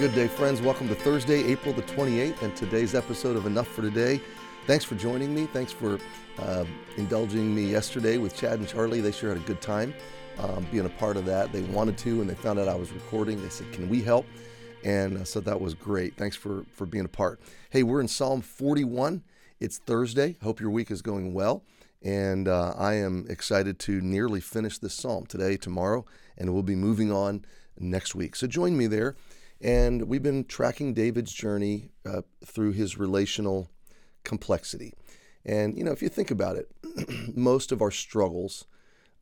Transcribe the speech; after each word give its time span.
good 0.00 0.14
day, 0.14 0.28
friends. 0.28 0.62
Welcome 0.62 0.88
to 0.88 0.94
Thursday, 0.94 1.44
April 1.44 1.74
the 1.74 1.82
28th, 1.82 2.40
and 2.40 2.56
today's 2.56 2.94
episode 2.94 3.36
of 3.36 3.44
Enough 3.44 3.68
for 3.68 3.82
Today. 3.82 4.18
Thanks 4.66 4.82
for 4.82 4.94
joining 4.94 5.34
me. 5.34 5.44
Thanks 5.44 5.72
for 5.72 5.98
uh, 6.38 6.64
indulging 6.96 7.54
me 7.54 7.64
yesterday 7.64 8.16
with 8.16 8.34
Chad 8.34 8.60
and 8.60 8.66
Charlie. 8.66 9.02
They 9.02 9.12
sure 9.12 9.28
had 9.28 9.36
a 9.36 9.46
good 9.46 9.60
time 9.60 9.92
um, 10.38 10.66
being 10.72 10.86
a 10.86 10.88
part 10.88 11.18
of 11.18 11.26
that. 11.26 11.52
They 11.52 11.60
wanted 11.64 11.98
to, 11.98 12.22
and 12.22 12.30
they 12.30 12.34
found 12.34 12.58
out 12.58 12.66
I 12.66 12.76
was 12.76 12.92
recording. 12.92 13.42
They 13.42 13.50
said, 13.50 13.70
Can 13.72 13.90
we 13.90 14.00
help? 14.00 14.24
And 14.84 15.18
uh, 15.18 15.24
so 15.24 15.38
that 15.40 15.60
was 15.60 15.74
great. 15.74 16.16
Thanks 16.16 16.34
for, 16.34 16.64
for 16.72 16.86
being 16.86 17.04
a 17.04 17.08
part. 17.08 17.38
Hey, 17.68 17.82
we're 17.82 18.00
in 18.00 18.08
Psalm 18.08 18.40
41. 18.40 19.22
It's 19.58 19.76
Thursday. 19.76 20.38
Hope 20.42 20.60
your 20.60 20.70
week 20.70 20.90
is 20.90 21.02
going 21.02 21.34
well. 21.34 21.62
And 22.00 22.48
uh, 22.48 22.72
I 22.78 22.94
am 22.94 23.26
excited 23.28 23.78
to 23.80 24.00
nearly 24.00 24.40
finish 24.40 24.78
this 24.78 24.94
psalm 24.94 25.26
today, 25.26 25.58
tomorrow, 25.58 26.06
and 26.38 26.54
we'll 26.54 26.62
be 26.62 26.74
moving 26.74 27.12
on 27.12 27.44
next 27.78 28.14
week. 28.14 28.34
So 28.34 28.46
join 28.46 28.78
me 28.78 28.86
there. 28.86 29.14
And 29.60 30.08
we've 30.08 30.22
been 30.22 30.44
tracking 30.44 30.94
David's 30.94 31.32
journey 31.32 31.90
uh, 32.06 32.22
through 32.44 32.72
his 32.72 32.98
relational 32.98 33.70
complexity. 34.24 34.94
And, 35.44 35.76
you 35.76 35.84
know, 35.84 35.92
if 35.92 36.02
you 36.02 36.08
think 36.08 36.30
about 36.30 36.56
it, 36.56 36.70
most 37.36 37.72
of 37.72 37.82
our 37.82 37.90
struggles, 37.90 38.66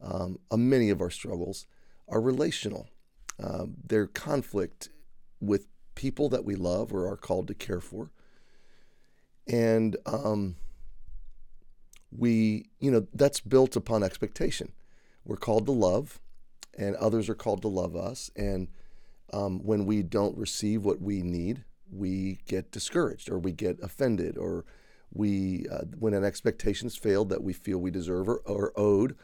um, 0.00 0.39
uh, 0.50 0.56
many 0.56 0.91
of 0.91 1.00
our 1.00 1.11
struggles, 1.11 1.66
are 2.09 2.20
relational. 2.20 2.89
Uh, 3.42 3.66
they're 3.86 4.06
conflict 4.06 4.89
with 5.41 5.66
people 5.94 6.28
that 6.28 6.44
we 6.44 6.55
love 6.55 6.92
or 6.92 7.09
are 7.09 7.16
called 7.16 7.48
to 7.48 7.55
care 7.55 7.81
for. 7.81 8.11
And 9.47 9.97
um, 10.06 10.56
we, 12.16 12.70
you 12.78 12.91
know, 12.91 13.06
that's 13.12 13.41
built 13.41 13.77
upon 13.77 14.03
expectation. 14.03 14.72
We're 15.25 15.36
called 15.36 15.66
to 15.66 15.72
love, 15.72 16.20
and 16.77 16.94
others 16.97 17.28
are 17.28 17.34
called 17.34 17.62
to 17.62 17.69
love 17.69 17.97
us. 17.97 18.31
And 18.36 18.69
um, 19.33 19.61
when 19.65 19.84
we 19.84 20.03
don't 20.03 20.37
receive 20.37 20.84
what 20.84 21.01
we 21.01 21.23
need, 21.23 21.65
we 21.91 22.39
get 22.47 22.71
discouraged 22.71 23.31
or 23.31 23.39
we 23.39 23.53
get 23.53 23.79
offended 23.83 24.37
or 24.37 24.65
we 25.12 25.67
uh, 25.73 25.84
when 25.98 26.15
an 26.15 26.25
expectation 26.25 26.87
is 26.87 26.97
failed 26.97 27.31
that 27.31 27.43
we 27.43 27.53
feel 27.53 27.79
we 27.79 27.91
deserve 27.91 28.29
or, 28.29 28.41
or 28.45 28.73
owed 28.77 29.17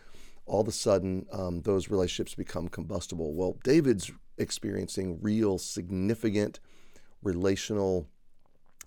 all 0.46 0.60
of 0.60 0.68
a 0.68 0.72
sudden 0.72 1.26
um, 1.32 1.60
those 1.62 1.90
relationships 1.90 2.34
become 2.34 2.68
combustible. 2.68 3.34
Well 3.34 3.58
david's 3.64 4.10
experiencing 4.38 5.18
real 5.20 5.58
significant 5.58 6.60
relational 7.22 8.08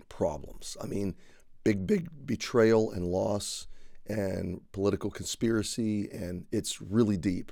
problems. 0.09 0.75
I 0.81 0.87
mean 0.87 1.15
big 1.63 1.85
big 1.85 2.09
betrayal 2.25 2.91
and 2.91 3.05
loss 3.05 3.67
and 4.07 4.61
political 4.71 5.11
conspiracy 5.11 6.09
and 6.11 6.45
it's 6.51 6.81
really 6.81 7.17
deep 7.17 7.51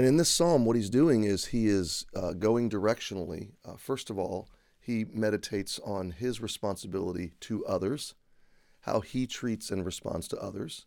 and 0.00 0.08
in 0.08 0.16
this 0.16 0.30
psalm, 0.30 0.64
what 0.64 0.76
he's 0.76 0.88
doing 0.88 1.24
is 1.24 1.44
he 1.44 1.66
is 1.66 2.06
uh, 2.16 2.32
going 2.32 2.70
directionally. 2.70 3.50
Uh, 3.66 3.76
first 3.76 4.08
of 4.08 4.18
all, 4.18 4.48
he 4.80 5.04
meditates 5.04 5.78
on 5.80 6.12
his 6.12 6.40
responsibility 6.40 7.32
to 7.40 7.66
others, 7.66 8.14
how 8.80 9.00
he 9.00 9.26
treats 9.26 9.70
and 9.70 9.84
responds 9.84 10.26
to 10.28 10.38
others. 10.38 10.86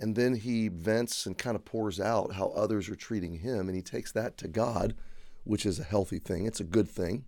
And 0.00 0.16
then 0.16 0.34
he 0.34 0.66
vents 0.66 1.26
and 1.26 1.38
kind 1.38 1.54
of 1.54 1.64
pours 1.64 2.00
out 2.00 2.32
how 2.32 2.48
others 2.56 2.88
are 2.88 2.96
treating 2.96 3.34
him, 3.34 3.68
and 3.68 3.76
he 3.76 3.82
takes 3.82 4.10
that 4.10 4.36
to 4.38 4.48
God, 4.48 4.96
which 5.44 5.64
is 5.64 5.78
a 5.78 5.84
healthy 5.84 6.18
thing. 6.18 6.44
It's 6.44 6.58
a 6.58 6.64
good 6.64 6.88
thing. 6.88 7.26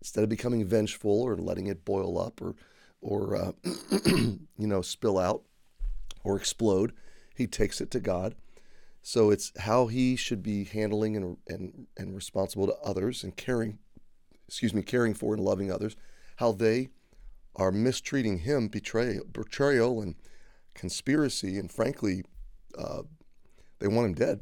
Instead 0.00 0.24
of 0.24 0.30
becoming 0.30 0.64
vengeful 0.64 1.20
or 1.20 1.36
letting 1.36 1.66
it 1.66 1.84
boil 1.84 2.18
up 2.18 2.40
or, 2.40 2.54
or 3.02 3.36
uh, 3.36 3.52
you 4.06 4.38
know, 4.56 4.80
spill 4.80 5.18
out 5.18 5.42
or 6.24 6.38
explode, 6.38 6.94
he 7.34 7.46
takes 7.46 7.82
it 7.82 7.90
to 7.90 8.00
God 8.00 8.34
so 9.02 9.30
it's 9.30 9.52
how 9.58 9.86
he 9.86 10.16
should 10.16 10.42
be 10.42 10.64
handling 10.64 11.16
and, 11.16 11.36
and, 11.48 11.86
and 11.96 12.14
responsible 12.14 12.66
to 12.66 12.76
others 12.84 13.24
and 13.24 13.36
caring, 13.36 13.78
excuse 14.46 14.74
me, 14.74 14.82
caring 14.82 15.14
for 15.14 15.34
and 15.34 15.42
loving 15.42 15.72
others, 15.72 15.96
how 16.36 16.52
they 16.52 16.90
are 17.56 17.72
mistreating 17.72 18.38
him, 18.38 18.68
betrayal, 18.68 19.24
betrayal 19.32 20.00
and 20.00 20.14
conspiracy, 20.74 21.58
and 21.58 21.70
frankly, 21.70 22.22
uh, 22.78 23.02
they 23.78 23.88
want 23.88 24.06
him 24.06 24.14
dead. 24.14 24.40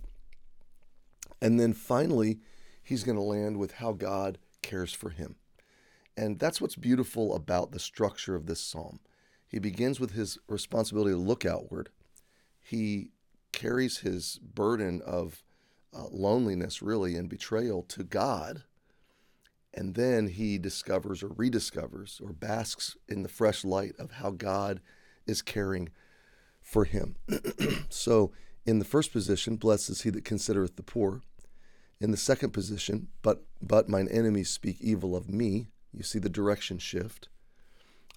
And 1.41 1.59
then 1.59 1.73
finally, 1.73 2.41
he's 2.83 3.05
going 3.05 3.17
to 3.17 3.23
land 3.23 3.57
with 3.59 3.73
how 3.73 3.93
God 3.93 4.39
cares 4.63 4.93
for 4.93 5.11
him. 5.11 5.37
And 6.17 6.39
that's 6.39 6.61
what's 6.61 6.75
beautiful 6.75 7.35
about 7.35 7.71
the 7.71 7.79
structure 7.79 8.35
of 8.35 8.47
this 8.47 8.61
psalm. 8.61 8.99
He 9.47 9.61
begins 9.61 10.01
with 10.01 10.13
his 10.13 10.37
responsibility 10.49 11.13
to 11.13 11.17
look 11.17 11.47
outward. 11.47 11.91
He 12.61 13.13
carries 13.59 13.99
his 13.99 14.39
burden 14.39 15.03
of 15.05 15.43
uh, 15.93 16.05
loneliness, 16.13 16.81
really, 16.81 17.17
and 17.17 17.29
betrayal 17.29 17.83
to 17.83 18.05
God. 18.05 18.63
And 19.75 19.97
then 19.97 20.29
he 20.29 20.59
discovers 20.59 21.25
or 21.25 21.31
rediscovers 21.31 22.21
or 22.23 22.33
basks 22.33 22.97
in 23.09 23.25
the 23.25 23.29
fresh 23.29 23.65
light 23.65 23.95
of 23.99 24.13
how 24.13 24.31
God 24.31 24.81
is 25.27 25.43
caring 25.43 25.89
for 26.63 26.85
him. 26.85 27.17
so, 27.89 28.31
in 28.65 28.79
the 28.79 28.85
first 28.85 29.13
position, 29.13 29.57
blessed 29.57 29.91
is 29.91 30.03
he 30.03 30.11
that 30.11 30.25
considereth 30.25 30.77
the 30.77 30.83
poor. 30.83 31.23
In 32.01 32.13
the 32.13 32.17
second 32.17 32.53
position, 32.53 33.09
but 33.23 33.43
but 33.61 33.89
mine 33.89 34.07
enemies 34.09 34.51
speak 34.51 34.77
evil 34.81 35.17
of 35.17 35.29
me. 35.29 35.67
You 35.93 36.05
see 36.05 36.21
the 36.21 36.29
direction 36.29 36.79
shift. 36.79 37.29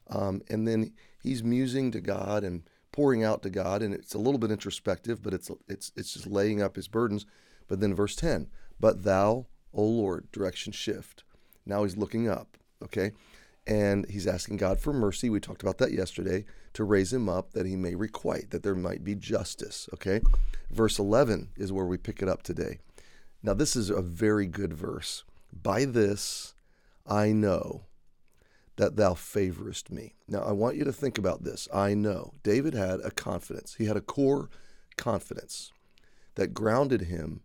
Um, 0.08 0.44
and 0.50 0.68
then 0.68 0.94
he's 1.23 1.44
musing 1.44 1.90
to 1.91 2.00
God 2.00 2.44
and 2.44 2.62
pouring 2.91 3.24
out 3.24 3.41
to 3.44 3.50
God, 3.50 3.81
and 3.81 3.94
it's 3.94 4.13
a 4.13 4.19
little 4.19 4.40
bit 4.40 4.52
introspective, 4.52 5.22
but 5.22 5.34
it's 5.34 5.50
it's 5.68 5.91
it's 5.96 6.13
just 6.13 6.28
laying 6.28 6.62
up 6.62 6.75
his 6.75 6.88
burdens. 6.88 7.25
But 7.68 7.79
then 7.79 7.96
verse 7.96 8.16
10, 8.16 8.47
but 8.79 9.03
thou, 9.03 9.46
O 9.74 9.84
Lord, 9.84 10.29
direction 10.31 10.74
shift. 10.74 11.24
Now 11.66 11.84
he's 11.84 11.96
looking 11.96 12.28
up, 12.28 12.57
okay? 12.84 13.12
And 13.66 14.09
he's 14.09 14.28
asking 14.28 14.57
God 14.57 14.79
for 14.79 14.91
mercy. 14.91 15.29
We 15.29 15.40
talked 15.40 15.62
about 15.62 15.78
that 15.78 15.94
yesterday 15.94 16.46
to 16.74 16.84
raise 16.84 17.13
him 17.13 17.29
up 17.29 17.53
that 17.53 17.66
he 17.66 17.75
may 17.75 17.96
requite, 17.96 18.50
that 18.50 18.63
there 18.63 18.75
might 18.75 19.03
be 19.03 19.16
justice, 19.16 19.88
okay? 19.94 20.19
Verse 20.69 21.00
11 21.00 21.50
is 21.56 21.72
where 21.72 21.85
we 21.85 21.97
pick 21.97 22.22
it 22.22 22.28
up 22.28 22.44
today. 22.44 22.79
Now, 23.44 23.53
this 23.53 23.75
is 23.75 23.90
a 23.90 24.02
very 24.02 24.47
good 24.47 24.73
verse. 24.73 25.23
By 25.53 25.85
this 25.85 26.53
I 27.06 27.31
know 27.31 27.84
that 28.78 28.96
thou 28.96 29.14
favorest 29.14 29.92
me. 29.92 30.16
Now, 30.28 30.42
I 30.42 30.52
want 30.52 30.76
you 30.76 30.84
to 30.86 30.94
think 30.94 31.18
about 31.18 31.44
this. 31.44 31.68
I 31.74 31.94
know 31.94 32.34
David 32.44 32.74
had 32.74 33.00
a 33.02 33.12
confidence, 33.12 33.76
he 33.78 33.86
had 33.86 33.98
a 33.98 34.02
core 34.02 34.50
confidence 34.98 35.72
that 36.36 36.54
grounded 36.54 37.02
him 37.04 37.42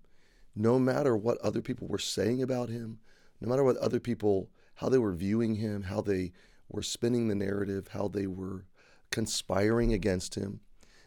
no 0.55 0.79
matter 0.79 1.17
what 1.17 1.39
other 1.39 1.61
people 1.61 1.87
were 1.89 1.99
saying 1.99 2.43
about 2.43 2.69
him, 2.69 2.99
no 3.41 3.49
matter 3.49 3.63
what 3.63 3.77
other 3.77 4.01
people, 4.01 4.49
how 4.77 4.89
they 4.89 4.99
were 4.99 5.13
viewing 5.13 5.57
him, 5.57 5.85
how 5.85 6.01
they 6.01 6.33
were 6.69 6.83
spinning 6.83 7.29
the 7.29 7.35
narrative, 7.35 7.89
how 7.89 8.09
they 8.09 8.27
were 8.27 8.65
conspiring 9.11 9.93
against 9.93 10.35
him. 10.35 10.61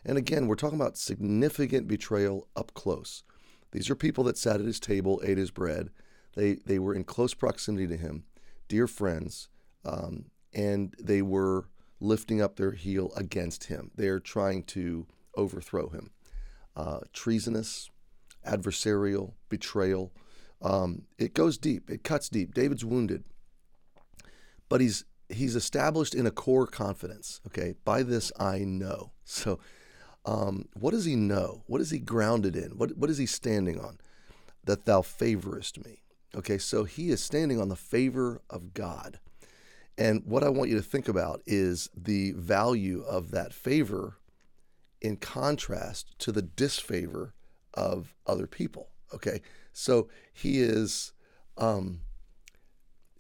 And 0.06 0.18
again, 0.18 0.48
we're 0.48 0.56
talking 0.56 0.80
about 0.80 0.98
significant 0.98 1.88
betrayal 1.88 2.48
up 2.56 2.74
close. 2.74 3.24
These 3.72 3.90
are 3.90 3.96
people 3.96 4.24
that 4.26 4.38
sat 4.38 4.60
at 4.60 4.66
his 4.66 4.80
table, 4.80 5.22
ate 5.24 5.38
his 5.38 5.52
bread. 5.52 5.90
They, 6.36 6.56
they 6.66 6.80
were 6.80 6.94
in 6.94 7.04
close 7.04 7.34
proximity 7.34 7.88
to 7.88 7.98
him, 7.98 8.24
dear 8.68 8.88
friends 8.88 9.50
um, 9.86 10.26
and 10.54 10.96
they 11.00 11.22
were 11.22 11.70
lifting 12.00 12.42
up 12.42 12.56
their 12.56 12.72
heel 12.72 13.12
against 13.16 13.66
him. 13.66 13.92
They're 13.96 14.20
trying 14.20 14.64
to 14.64 15.08
overthrow 15.36 15.90
him. 15.90 16.12
Uh, 16.76 17.00
treasonous, 17.14 17.90
adversarial, 18.46 19.34
betrayal. 19.50 20.12
Um, 20.62 21.04
it 21.18 21.34
goes 21.34 21.58
deep. 21.58 21.90
It 21.90 22.04
cuts 22.04 22.30
deep. 22.30 22.54
David's 22.54 22.86
wounded, 22.86 23.24
but 24.68 24.82
he's 24.82 25.06
he's 25.30 25.56
established 25.56 26.16
in 26.16 26.26
a 26.26 26.32
core 26.32 26.68
confidence. 26.68 27.42
Okay, 27.48 27.76
by 27.86 28.04
this 28.04 28.32
I 28.40 28.60
know. 28.60 29.12
So, 29.32 29.60
um, 30.26 30.66
what 30.74 30.90
does 30.90 31.06
he 31.06 31.16
know? 31.16 31.62
What 31.68 31.82
is 31.82 31.92
he 31.92 32.00
grounded 32.00 32.56
in? 32.56 32.72
What 32.72 32.98
what 32.98 33.12
is 33.12 33.20
he 33.20 33.28
standing 33.28 33.80
on? 33.80 34.00
That 34.64 34.86
thou 34.86 35.04
favorest 35.04 35.86
me. 35.86 36.02
Okay, 36.36 36.58
so 36.58 36.84
he 36.84 37.12
is 37.12 37.22
standing 37.22 37.62
on 37.62 37.70
the 37.70 37.76
favor 37.76 38.42
of 38.50 38.74
God. 38.74 39.20
And 40.00 40.24
what 40.26 40.46
I 40.46 40.50
want 40.50 40.70
you 40.70 40.78
to 40.78 40.82
think 40.82 41.10
about 41.10 41.42
is 41.46 41.90
the 41.96 42.32
value 42.32 43.04
of 43.04 43.32
that 43.32 43.54
favor 43.54 44.18
in 45.02 45.18
contrast 45.18 46.18
to 46.20 46.32
the 46.32 46.42
disfavor 46.42 47.34
of 47.74 48.16
other 48.26 48.48
people. 48.48 48.92
Okay. 49.14 49.42
So 49.74 50.08
he 50.32 50.62
is 50.62 51.12
um, 51.58 52.00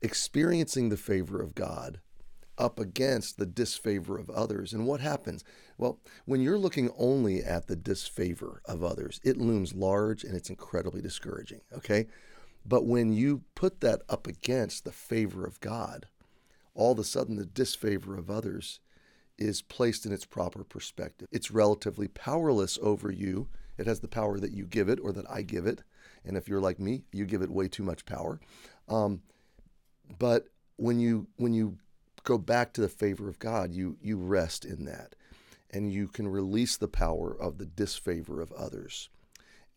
experiencing 0.01 0.87
the 0.87 0.95
favor 0.95 1.41
of 1.41 1.53
God 1.53 1.99
up 2.57 2.79
against 2.79 3.37
the 3.37 3.45
disfavor 3.45 4.17
of 4.17 4.29
others. 4.29 4.71
And 4.71 4.87
what 4.87 5.01
happens? 5.01 5.43
Well, 5.77 5.99
when 6.23 6.39
you're 6.39 6.57
looking 6.57 6.91
only 6.97 7.43
at 7.43 7.67
the 7.67 7.75
disfavor 7.75 8.61
of 8.63 8.85
others, 8.85 9.19
it 9.25 9.35
looms 9.35 9.73
large 9.73 10.23
and 10.23 10.33
it's 10.33 10.49
incredibly 10.49 11.01
discouraging. 11.01 11.59
Okay. 11.75 12.07
But 12.65 12.85
when 12.85 13.11
you 13.11 13.43
put 13.53 13.81
that 13.81 14.01
up 14.07 14.27
against 14.27 14.85
the 14.85 14.93
favor 14.93 15.45
of 15.45 15.59
God, 15.59 16.07
all 16.79 16.93
of 16.93 16.99
a 16.99 17.03
sudden 17.03 17.35
the 17.35 17.45
disfavor 17.45 18.17
of 18.17 18.31
others 18.31 18.79
is 19.37 19.61
placed 19.61 20.05
in 20.05 20.13
its 20.13 20.25
proper 20.25 20.63
perspective. 20.63 21.27
It's 21.29 21.51
relatively 21.51 22.07
powerless 22.07 22.79
over 22.81 23.11
you. 23.11 23.49
It 23.77 23.85
has 23.85 23.99
the 23.99 24.07
power 24.07 24.39
that 24.39 24.53
you 24.53 24.65
give 24.65 24.87
it 24.87 24.99
or 25.01 25.11
that 25.11 25.29
I 25.29 25.41
give 25.41 25.65
it. 25.65 25.83
And 26.23 26.37
if 26.37 26.47
you're 26.47 26.61
like 26.61 26.79
me, 26.79 27.03
you 27.11 27.25
give 27.25 27.41
it 27.41 27.51
way 27.51 27.67
too 27.67 27.83
much 27.83 28.05
power. 28.05 28.39
Um, 28.87 29.21
but 30.17 30.47
when 30.77 30.99
you 30.99 31.27
when 31.35 31.53
you 31.53 31.77
go 32.23 32.37
back 32.37 32.71
to 32.73 32.81
the 32.81 32.89
favor 32.89 33.27
of 33.27 33.39
God, 33.39 33.73
you 33.73 33.97
you 34.01 34.17
rest 34.17 34.63
in 34.63 34.85
that, 34.85 35.15
and 35.69 35.91
you 35.91 36.07
can 36.07 36.27
release 36.29 36.77
the 36.77 36.87
power 36.87 37.35
of 37.39 37.57
the 37.57 37.65
disfavor 37.65 38.41
of 38.41 38.51
others, 38.53 39.09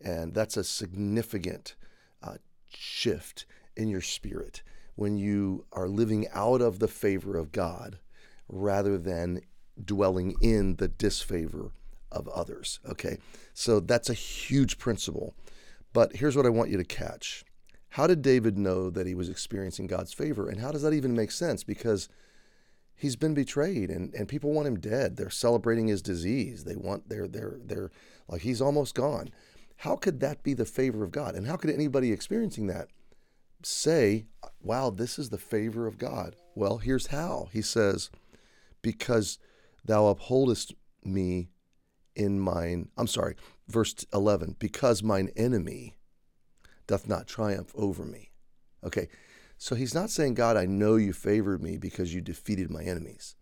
and 0.01 0.33
that's 0.33 0.57
a 0.57 0.63
significant 0.63 1.75
uh, 2.21 2.37
shift 2.67 3.45
in 3.75 3.89
your 3.89 4.01
spirit 4.01 4.63
when 4.95 5.17
you 5.17 5.65
are 5.71 5.87
living 5.87 6.27
out 6.33 6.61
of 6.61 6.79
the 6.79 6.87
favor 6.87 7.37
of 7.37 7.51
God 7.51 7.99
rather 8.47 8.97
than 8.97 9.41
dwelling 9.83 10.35
in 10.41 10.75
the 10.75 10.87
disfavor 10.87 11.71
of 12.11 12.27
others. 12.27 12.79
Okay, 12.87 13.17
so 13.53 13.79
that's 13.79 14.09
a 14.09 14.13
huge 14.13 14.77
principle. 14.77 15.33
But 15.93 16.15
here's 16.15 16.35
what 16.35 16.45
I 16.45 16.49
want 16.49 16.69
you 16.69 16.77
to 16.77 16.83
catch. 16.83 17.43
How 17.89 18.07
did 18.07 18.21
David 18.21 18.57
know 18.57 18.89
that 18.89 19.05
he 19.05 19.13
was 19.13 19.29
experiencing 19.29 19.87
God's 19.87 20.13
favor? 20.13 20.49
And 20.49 20.59
how 20.59 20.71
does 20.71 20.81
that 20.81 20.93
even 20.93 21.15
make 21.15 21.31
sense? 21.31 21.63
Because 21.63 22.09
he's 22.95 23.15
been 23.15 23.33
betrayed 23.33 23.89
and, 23.89 24.13
and 24.15 24.27
people 24.27 24.51
want 24.51 24.67
him 24.67 24.79
dead. 24.79 25.15
They're 25.15 25.29
celebrating 25.29 25.87
his 25.87 26.01
disease. 26.01 26.63
They 26.63 26.75
want 26.75 27.09
they're 27.09 27.27
they're 27.27 27.59
they're 27.63 27.91
like 28.27 28.41
he's 28.41 28.61
almost 28.61 28.95
gone. 28.95 29.29
How 29.77 29.95
could 29.95 30.19
that 30.21 30.41
be 30.43 30.53
the 30.53 30.65
favor 30.65 31.03
of 31.03 31.11
God? 31.11 31.35
And 31.35 31.45
how 31.45 31.55
could 31.55 31.69
anybody 31.69 32.11
experiencing 32.11 32.67
that 32.67 32.87
say, 33.65 34.25
wow, 34.61 34.89
this 34.89 35.19
is 35.19 35.29
the 35.29 35.37
favor 35.37 35.87
of 35.87 35.97
God? 35.97 36.35
Well, 36.55 36.77
here's 36.77 37.07
how. 37.07 37.49
He 37.51 37.61
says, 37.61 38.09
Because 38.81 39.39
thou 39.85 40.07
upholdest 40.07 40.73
me 41.03 41.49
in 42.15 42.39
mine, 42.39 42.89
I'm 42.97 43.07
sorry, 43.07 43.35
verse 43.67 43.95
11, 44.13 44.55
because 44.59 45.03
mine 45.03 45.29
enemy 45.35 45.97
doth 46.87 47.07
not 47.07 47.27
triumph 47.27 47.71
over 47.75 48.05
me. 48.05 48.31
Okay, 48.83 49.07
so 49.57 49.75
he's 49.75 49.95
not 49.95 50.09
saying, 50.09 50.33
God, 50.33 50.57
I 50.57 50.65
know 50.65 50.95
you 50.95 51.13
favored 51.13 51.61
me 51.61 51.77
because 51.77 52.13
you 52.13 52.21
defeated 52.21 52.69
my 52.69 52.83
enemies. 52.83 53.35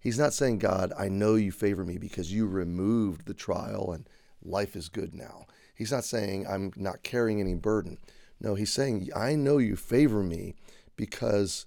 He's 0.00 0.18
not 0.18 0.32
saying, 0.32 0.58
God, 0.58 0.92
I 0.98 1.08
know 1.08 1.34
you 1.34 1.52
favor 1.52 1.84
me 1.84 1.98
because 1.98 2.32
you 2.32 2.46
removed 2.46 3.26
the 3.26 3.34
trial 3.34 3.92
and 3.92 4.08
life 4.42 4.74
is 4.74 4.88
good 4.88 5.14
now. 5.14 5.46
He's 5.74 5.92
not 5.92 6.04
saying, 6.04 6.46
I'm 6.46 6.72
not 6.76 7.02
carrying 7.02 7.40
any 7.40 7.54
burden. 7.54 7.98
No, 8.40 8.54
he's 8.54 8.72
saying, 8.72 9.10
I 9.14 9.34
know 9.34 9.58
you 9.58 9.76
favor 9.76 10.22
me 10.22 10.54
because 10.96 11.66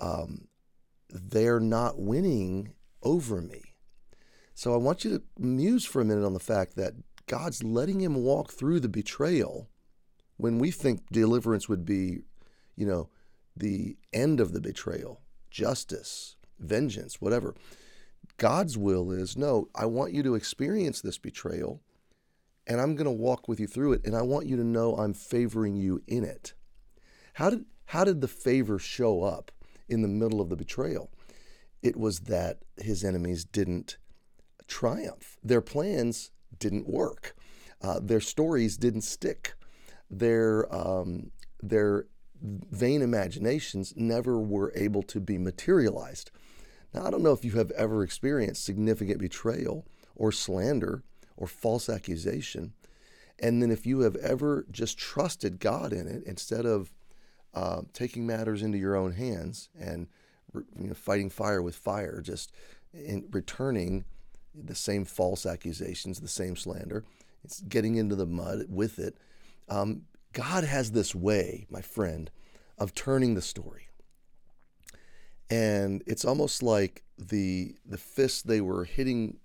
um, 0.00 0.48
they're 1.10 1.60
not 1.60 1.98
winning 1.98 2.72
over 3.02 3.42
me. 3.42 3.62
So 4.54 4.72
I 4.72 4.78
want 4.78 5.04
you 5.04 5.18
to 5.18 5.22
muse 5.38 5.84
for 5.84 6.00
a 6.00 6.04
minute 6.04 6.24
on 6.24 6.32
the 6.32 6.40
fact 6.40 6.76
that 6.76 6.94
God's 7.26 7.62
letting 7.62 8.00
him 8.00 8.14
walk 8.14 8.52
through 8.52 8.80
the 8.80 8.88
betrayal 8.88 9.68
when 10.36 10.58
we 10.58 10.70
think 10.70 11.02
deliverance 11.10 11.68
would 11.68 11.84
be, 11.84 12.20
you 12.76 12.86
know, 12.86 13.08
the 13.56 13.96
end 14.12 14.40
of 14.40 14.52
the 14.52 14.60
betrayal, 14.60 15.20
justice, 15.50 16.36
vengeance, 16.58 17.20
whatever. 17.20 17.54
God's 18.36 18.76
will 18.76 19.10
is 19.12 19.36
no, 19.36 19.68
I 19.74 19.86
want 19.86 20.12
you 20.12 20.22
to 20.24 20.34
experience 20.34 21.00
this 21.00 21.18
betrayal 21.18 21.80
and 22.66 22.80
I'm 22.80 22.94
going 22.94 23.06
to 23.06 23.10
walk 23.10 23.48
with 23.48 23.60
you 23.60 23.66
through 23.66 23.94
it 23.94 24.04
and 24.04 24.16
I 24.16 24.22
want 24.22 24.46
you 24.46 24.56
to 24.56 24.64
know 24.64 24.96
I'm 24.96 25.14
favoring 25.14 25.76
you 25.76 26.02
in 26.06 26.24
it. 26.24 26.54
How 27.34 27.50
did 27.50 27.64
how 27.86 28.04
did 28.04 28.20
the 28.20 28.28
favor 28.28 28.78
show 28.78 29.22
up 29.22 29.52
in 29.88 30.02
the 30.02 30.08
middle 30.08 30.40
of 30.40 30.48
the 30.48 30.56
betrayal? 30.56 31.10
It 31.82 31.96
was 31.96 32.20
that 32.20 32.60
his 32.78 33.04
enemies 33.04 33.44
didn't 33.44 33.98
triumph. 34.66 35.36
Their 35.42 35.60
plans 35.60 36.30
didn't 36.58 36.88
work. 36.88 37.36
Uh, 37.82 38.00
their 38.02 38.20
stories 38.20 38.78
didn't 38.78 39.02
stick. 39.02 39.54
Their 40.10 40.72
um, 40.74 41.30
their 41.62 42.06
vain 42.40 43.02
imaginations 43.02 43.94
never 43.96 44.38
were 44.38 44.72
able 44.74 45.02
to 45.02 45.20
be 45.20 45.38
materialized. 45.38 46.30
Now, 46.92 47.06
I 47.06 47.10
don't 47.10 47.22
know 47.22 47.32
if 47.32 47.44
you 47.44 47.52
have 47.52 47.70
ever 47.72 48.02
experienced 48.02 48.64
significant 48.64 49.18
betrayal 49.18 49.86
or 50.14 50.30
slander 50.30 51.02
or 51.36 51.46
false 51.46 51.88
accusation. 51.88 52.72
And 53.38 53.62
then 53.62 53.70
if 53.70 53.86
you 53.86 54.00
have 54.00 54.16
ever 54.16 54.66
just 54.70 54.98
trusted 54.98 55.58
God 55.58 55.92
in 55.92 56.06
it 56.06 56.22
instead 56.24 56.66
of 56.66 56.92
uh, 57.52 57.82
taking 57.92 58.26
matters 58.26 58.62
into 58.62 58.78
your 58.78 58.96
own 58.96 59.12
hands 59.12 59.68
and 59.78 60.08
you 60.54 60.88
know, 60.88 60.94
fighting 60.94 61.30
fire 61.30 61.62
with 61.62 61.74
fire, 61.74 62.20
just 62.20 62.52
in 62.92 63.26
returning 63.30 64.04
the 64.54 64.74
same 64.74 65.04
false 65.04 65.46
accusations, 65.46 66.20
the 66.20 66.28
same 66.28 66.56
slander. 66.56 67.04
It's 67.42 67.60
getting 67.60 67.96
into 67.96 68.14
the 68.14 68.26
mud 68.26 68.66
with 68.68 68.98
it. 68.98 69.18
Um, 69.68 70.02
God 70.32 70.64
has 70.64 70.92
this 70.92 71.14
way, 71.14 71.66
my 71.70 71.80
friend, 71.80 72.30
of 72.78 72.94
turning 72.94 73.34
the 73.34 73.42
story. 73.42 73.88
And 75.50 76.02
it's 76.06 76.24
almost 76.24 76.62
like 76.62 77.04
the 77.18 77.76
the 77.84 77.98
fist 77.98 78.46
they 78.46 78.60
were 78.60 78.84
hitting 78.84 79.36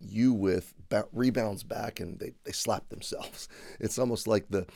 you 0.00 0.32
with 0.32 0.74
rebounds 1.12 1.62
back 1.62 2.00
and 2.00 2.18
they, 2.18 2.32
they 2.44 2.52
slap 2.52 2.88
themselves. 2.90 3.48
It's 3.80 3.98
almost 3.98 4.26
like 4.26 4.48
the, 4.50 4.66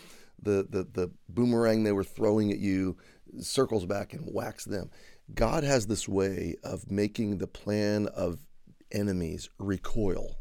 the, 0.43 0.67
the, 0.69 0.87
the 0.93 1.11
boomerang 1.29 1.85
they 1.85 1.93
were 1.93 2.05
throwing 2.05 2.51
at 2.51 2.59
you 2.59 2.97
circles 3.41 3.87
back 3.87 4.13
and 4.13 4.25
whacks 4.33 4.65
them. 4.65 4.91
God 5.35 5.63
has 5.63 5.87
this 5.87 6.09
way 6.09 6.57
of 6.65 6.91
making 6.91 7.39
the 7.39 7.47
plan 7.47 8.07
of 8.09 8.39
enemies 8.91 9.49
recoil 9.59 10.37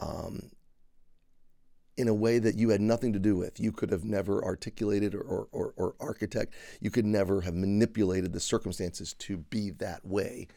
um, 0.00 0.50
in 1.96 2.08
a 2.08 2.14
way 2.14 2.38
that 2.38 2.56
you 2.56 2.70
had 2.70 2.80
nothing 2.80 3.12
to 3.12 3.18
do 3.18 3.36
with. 3.36 3.60
You 3.60 3.72
could 3.72 3.90
have 3.90 4.04
never 4.04 4.44
articulated 4.44 5.14
or, 5.14 5.22
or, 5.22 5.48
or, 5.52 5.74
or 5.76 5.94
architect. 6.00 6.54
You 6.80 6.90
could 6.90 7.06
never 7.06 7.40
have 7.42 7.54
manipulated 7.54 8.32
the 8.32 8.40
circumstances 8.40 9.14
to 9.14 9.38
be 9.38 9.70
that 9.70 10.04
way. 10.04 10.48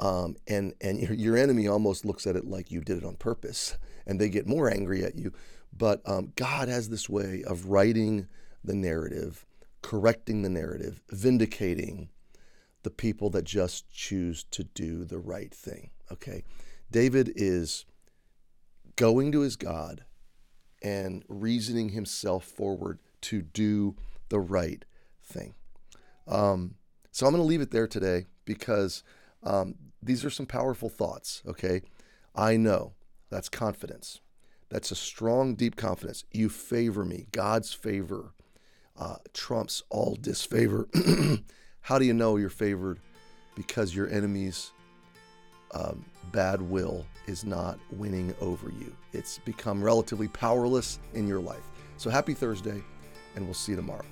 Um, 0.00 0.36
and 0.46 0.74
and 0.80 1.00
your, 1.00 1.12
your, 1.14 1.36
enemy 1.36 1.66
almost 1.66 2.04
looks 2.04 2.26
at 2.26 2.36
it 2.36 2.44
like 2.44 2.70
you 2.70 2.80
did 2.80 2.98
it 2.98 3.04
on 3.04 3.16
purpose, 3.16 3.76
and 4.06 4.20
they 4.20 4.28
get 4.28 4.46
more 4.46 4.70
angry 4.70 5.04
at 5.04 5.16
you. 5.16 5.32
But 5.76 6.02
um, 6.06 6.32
God 6.36 6.68
has 6.68 6.88
this 6.88 7.08
way 7.08 7.42
of 7.46 7.66
writing 7.66 8.28
the 8.64 8.74
narrative, 8.74 9.46
correcting 9.82 10.42
the 10.42 10.48
narrative, 10.48 11.02
vindicating 11.10 12.08
the 12.82 12.90
people 12.90 13.30
that 13.30 13.44
just 13.44 13.90
choose 13.90 14.44
to 14.44 14.64
do 14.64 15.04
the 15.04 15.18
right 15.18 15.52
thing. 15.52 15.90
Okay. 16.12 16.44
David 16.90 17.32
is 17.36 17.84
going 18.96 19.30
to 19.32 19.40
his 19.40 19.56
God 19.56 20.04
and 20.82 21.24
reasoning 21.28 21.90
himself 21.90 22.44
forward 22.44 22.98
to 23.20 23.42
do 23.42 23.96
the 24.28 24.40
right 24.40 24.84
thing. 25.22 25.54
Um, 26.26 26.74
so 27.10 27.26
I'm 27.26 27.32
going 27.32 27.42
to 27.42 27.48
leave 27.48 27.60
it 27.60 27.70
there 27.70 27.86
today 27.86 28.26
because 28.44 29.02
um, 29.42 29.74
these 30.02 30.24
are 30.24 30.30
some 30.30 30.46
powerful 30.46 30.88
thoughts. 30.88 31.42
Okay. 31.46 31.82
I 32.34 32.56
know 32.56 32.92
that's 33.30 33.48
confidence. 33.48 34.20
That's 34.70 34.90
a 34.90 34.96
strong, 34.96 35.54
deep 35.54 35.76
confidence. 35.76 36.24
You 36.30 36.48
favor 36.48 37.04
me. 37.04 37.26
God's 37.32 37.72
favor 37.72 38.34
uh, 38.98 39.16
trumps 39.32 39.82
all 39.90 40.16
disfavor. 40.20 40.88
How 41.80 41.98
do 41.98 42.04
you 42.04 42.14
know 42.14 42.36
you're 42.36 42.50
favored? 42.50 43.00
Because 43.54 43.94
your 43.94 44.08
enemies 44.10 44.72
um, 45.72 46.04
bad 46.32 46.60
will 46.60 47.06
is 47.26 47.44
not 47.44 47.78
winning 47.92 48.34
over 48.40 48.70
you. 48.70 48.94
It's 49.12 49.38
become 49.38 49.82
relatively 49.82 50.28
powerless 50.28 50.98
in 51.14 51.26
your 51.26 51.40
life. 51.40 51.64
So 51.96 52.10
happy 52.10 52.34
Thursday, 52.34 52.82
and 53.34 53.44
we'll 53.44 53.54
see 53.54 53.72
you 53.72 53.76
tomorrow. 53.76 54.04